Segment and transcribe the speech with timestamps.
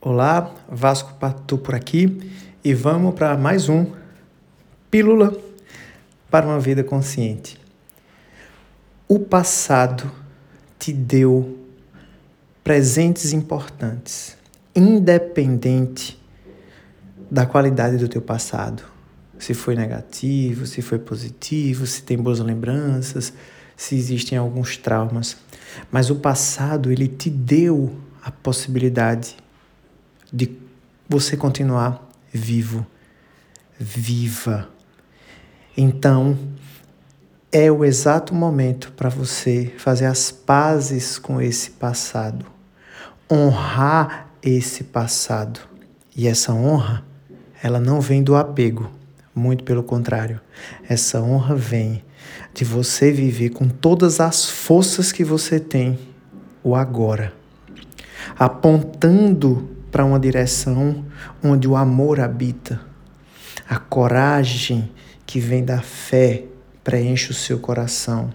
[0.00, 2.30] Olá, Vasco Patu por aqui
[2.62, 3.84] e vamos para mais um
[4.88, 5.36] Pílula
[6.30, 7.58] para uma Vida Consciente.
[9.08, 10.08] O passado
[10.78, 11.58] te deu
[12.62, 14.36] presentes importantes,
[14.72, 16.16] independente
[17.28, 18.84] da qualidade do teu passado.
[19.36, 23.32] Se foi negativo, se foi positivo, se tem boas lembranças,
[23.76, 25.36] se existem alguns traumas.
[25.90, 29.34] Mas o passado, ele te deu a possibilidade
[30.32, 30.56] de
[31.08, 32.86] você continuar vivo,
[33.78, 34.68] viva.
[35.76, 36.36] Então,
[37.50, 42.44] é o exato momento para você fazer as pazes com esse passado,
[43.30, 45.60] honrar esse passado.
[46.14, 47.04] E essa honra,
[47.62, 48.90] ela não vem do apego,
[49.34, 50.40] muito pelo contrário.
[50.88, 52.04] Essa honra vem
[52.52, 55.98] de você viver com todas as forças que você tem
[56.62, 57.32] o agora,
[58.36, 61.04] apontando para uma direção
[61.42, 62.80] onde o amor habita.
[63.68, 64.90] A coragem
[65.26, 66.44] que vem da fé
[66.82, 68.32] preenche o seu coração.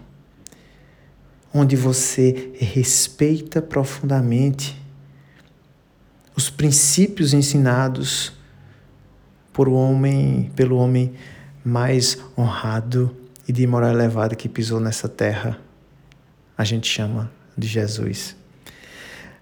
[1.53, 4.79] Onde você respeita profundamente
[6.35, 8.33] os princípios ensinados
[9.51, 11.13] por homem, pelo homem
[11.63, 13.15] mais honrado
[13.47, 15.59] e de moral elevada que pisou nessa terra.
[16.57, 18.42] A gente chama de Jesus.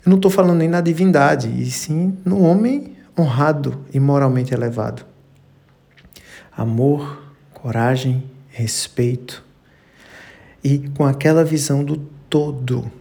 [0.04, 5.06] Eu não estou falando nem na divindade, e sim no homem honrado e moralmente elevado.
[6.52, 7.22] Amor,
[7.54, 9.44] coragem, respeito
[10.64, 11.98] e com aquela visão do
[12.30, 12.92] todo,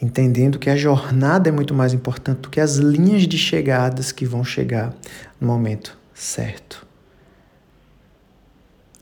[0.00, 4.24] entendendo que a jornada é muito mais importante do que as linhas de chegadas que
[4.24, 4.94] vão chegar
[5.40, 6.86] no momento certo.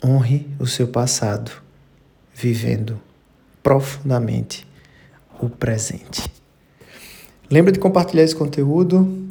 [0.05, 1.53] Honre o seu passado,
[2.35, 3.01] vivendo
[3.63, 4.67] profundamente
[5.41, 6.42] o presente.
[7.53, 9.29] Lembra de compartilhar esse conteúdo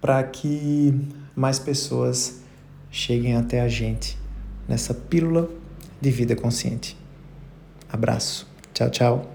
[0.00, 0.94] para que
[1.34, 2.40] mais pessoas
[2.88, 4.16] cheguem até a gente
[4.68, 5.50] nessa pílula
[6.00, 6.96] de vida consciente.
[7.90, 8.46] Abraço.
[8.72, 9.33] Tchau, tchau.